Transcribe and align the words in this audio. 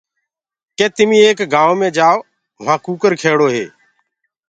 ڪي 0.77 0.85
تمي 0.95 1.17
ڪي 1.19 1.19
ايڪ 1.27 1.39
گآئوُنٚ 1.53 1.79
مي 1.79 1.89
جآئو 1.97 2.17
وهآنٚ 2.63 2.83
ڪٚڪر 2.85 3.11
کيڙو 3.21 3.47
هي۔ 3.55 3.65